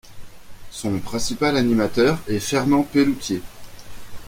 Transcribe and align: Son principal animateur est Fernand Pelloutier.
Son 0.71 0.97
principal 0.99 1.55
animateur 1.57 2.17
est 2.27 2.39
Fernand 2.39 2.81
Pelloutier. 2.81 3.43